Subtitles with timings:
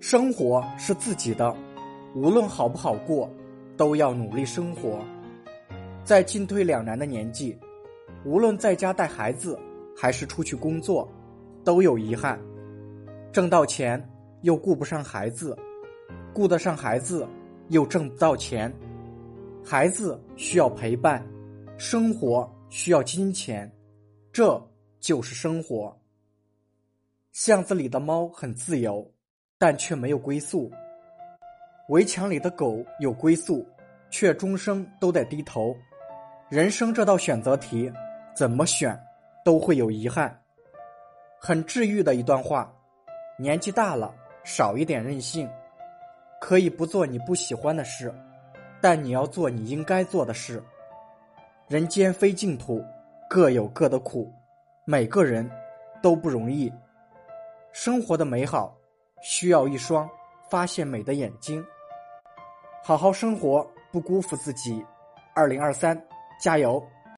[0.00, 1.54] 生活是自己的，
[2.14, 3.28] 无论好不好过，
[3.76, 5.04] 都要努力生活。
[6.04, 7.58] 在进退两难的年纪，
[8.24, 9.58] 无论在家带孩子
[9.96, 11.10] 还是出去工作，
[11.64, 12.40] 都有遗憾。
[13.32, 14.02] 挣到钱
[14.42, 15.56] 又顾不上孩子，
[16.32, 17.26] 顾得上孩子
[17.68, 18.72] 又挣不到钱。
[19.64, 21.26] 孩子需要陪伴，
[21.76, 23.70] 生活需要金钱，
[24.32, 24.64] 这
[25.00, 25.94] 就是生活。
[27.32, 29.12] 巷子里的猫很自由。
[29.58, 30.70] 但却没有归宿。
[31.88, 33.66] 围墙里的狗有归宿，
[34.08, 35.74] 却终生都得低头。
[36.48, 37.92] 人生这道选择题，
[38.34, 38.98] 怎么选
[39.44, 40.40] 都会有遗憾。
[41.40, 42.72] 很治愈的一段话：
[43.38, 45.50] 年纪大了，少一点任性，
[46.40, 48.14] 可以不做你不喜欢的事，
[48.80, 50.62] 但你要做你应该做的事。
[51.66, 52.84] 人间非净土，
[53.28, 54.32] 各有各的苦，
[54.84, 55.50] 每个人
[56.00, 56.72] 都不容易。
[57.72, 58.77] 生活的美好。
[59.22, 60.08] 需要一双
[60.50, 61.64] 发现美的眼睛。
[62.84, 64.84] 好好生活，不辜负自己。
[65.34, 66.00] 二零二三，
[66.40, 66.82] 加油！